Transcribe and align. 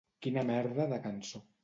Quina 0.25 0.43
merda 0.47 0.87
de 0.95 0.99
cançó. 1.05 1.43